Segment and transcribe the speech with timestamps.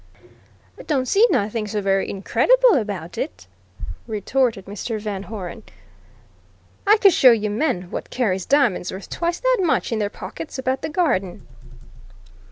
[0.87, 3.45] "Don't see nothing so very incredible about it,"
[4.07, 4.99] retorted Mr.
[4.99, 5.61] Van Hoeren.
[6.87, 10.57] "I could show you men what carries diamonds worth twice that much in their pockets
[10.57, 11.45] about the Garden."